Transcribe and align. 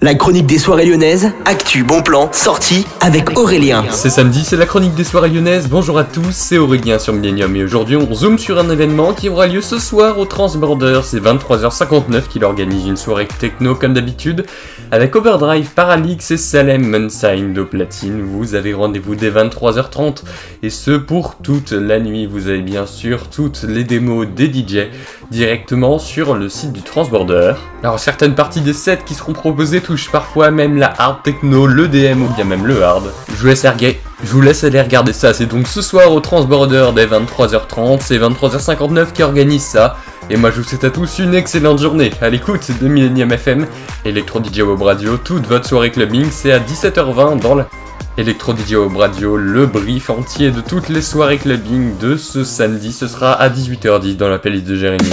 La 0.00 0.14
chronique 0.14 0.46
des 0.46 0.58
soirées 0.58 0.86
lyonnaises, 0.86 1.32
actu, 1.44 1.82
bon 1.82 2.02
plan, 2.02 2.30
sortie 2.30 2.86
avec 3.00 3.36
Aurélien. 3.36 3.84
C'est 3.90 4.10
samedi, 4.10 4.44
c'est 4.44 4.56
la 4.56 4.64
chronique 4.64 4.94
des 4.94 5.02
soirées 5.02 5.28
lyonnaises. 5.28 5.66
Bonjour 5.68 5.98
à 5.98 6.04
tous, 6.04 6.30
c'est 6.30 6.56
Aurélien 6.56 7.00
sur 7.00 7.12
Millennium 7.12 7.56
et 7.56 7.64
aujourd'hui 7.64 7.96
on 7.96 8.14
zoome 8.14 8.38
sur 8.38 8.60
un 8.60 8.70
événement 8.70 9.12
qui 9.12 9.28
aura 9.28 9.48
lieu 9.48 9.60
ce 9.60 9.80
soir 9.80 10.16
au 10.20 10.24
Transborder. 10.24 11.00
C'est 11.02 11.18
23h59 11.18 12.28
qu'il 12.28 12.44
organise 12.44 12.86
une 12.86 12.96
soirée 12.96 13.26
techno 13.40 13.74
comme 13.74 13.92
d'habitude 13.92 14.46
avec 14.92 15.16
Overdrive, 15.16 15.70
Paralix 15.74 16.30
et 16.30 16.36
Salem 16.36 16.86
Munsign 16.86 17.52
de 17.52 17.64
platine. 17.64 18.22
Vous 18.22 18.54
avez 18.54 18.74
rendez-vous 18.74 19.16
dès 19.16 19.32
23h30 19.32 20.22
et 20.62 20.70
ce 20.70 20.92
pour 20.92 21.38
toute 21.38 21.72
la 21.72 21.98
nuit. 21.98 22.26
Vous 22.26 22.46
avez 22.46 22.62
bien 22.62 22.86
sûr 22.86 23.28
toutes 23.30 23.64
les 23.64 23.82
démos 23.82 24.28
des 24.28 24.46
DJ 24.46 24.90
directement 25.32 25.98
sur 25.98 26.34
le 26.34 26.48
site 26.48 26.72
du 26.72 26.82
Transborder. 26.82 27.54
Alors 27.82 27.98
certaines 27.98 28.36
parties 28.36 28.60
des 28.60 28.72
sets 28.72 29.00
qui 29.04 29.14
seront 29.14 29.32
proposées 29.32 29.80
touchent 29.88 30.10
parfois 30.10 30.50
même 30.50 30.76
la 30.76 30.92
hard 30.98 31.22
techno, 31.22 31.66
le 31.66 31.88
DM 31.88 32.20
ou 32.20 32.28
bien 32.34 32.44
même 32.44 32.66
le 32.66 32.84
hard. 32.84 33.10
Je 33.30 33.40
vous 33.40 33.46
laisse 33.46 33.64
aller, 33.64 33.98
je 34.22 34.30
vous 34.30 34.42
laisse 34.42 34.62
aller 34.62 34.82
regarder 34.82 35.14
ça. 35.14 35.32
C'est 35.32 35.46
donc 35.46 35.66
ce 35.66 35.80
soir 35.80 36.12
au 36.12 36.20
Transborder 36.20 36.90
dès 36.94 37.06
23h30. 37.06 38.00
C'est 38.02 38.18
23h59 38.18 39.12
qui 39.12 39.22
organise 39.22 39.62
ça. 39.62 39.96
Et 40.28 40.36
moi 40.36 40.50
je 40.50 40.60
vous 40.60 40.68
souhaite 40.68 40.84
à 40.84 40.90
tous 40.90 41.20
une 41.20 41.34
excellente 41.34 41.80
journée 41.80 42.10
à 42.20 42.28
l'écoute 42.28 42.70
de 42.82 42.86
Millennium 42.86 43.32
FM, 43.32 43.66
Electro 44.04 44.40
DJ 44.44 44.60
Radio, 44.78 45.16
toute 45.16 45.46
votre 45.46 45.66
soirée 45.66 45.90
clubbing, 45.90 46.26
c'est 46.30 46.52
à 46.52 46.58
17h20 46.58 47.40
dans 47.40 47.54
la 47.54 47.66
Electro 48.18 48.54
DJ 48.54 48.74
Radio, 48.94 49.38
le 49.38 49.64
brief 49.64 50.10
entier 50.10 50.50
de 50.50 50.60
toutes 50.60 50.90
les 50.90 51.00
soirées 51.00 51.38
clubbing 51.38 51.96
de 51.96 52.18
ce 52.18 52.44
samedi, 52.44 52.92
ce 52.92 53.08
sera 53.08 53.32
à 53.32 53.48
18h10 53.48 54.16
dans 54.16 54.28
la 54.28 54.38
playlist 54.38 54.66
de 54.66 54.76
Jérémy. 54.76 55.12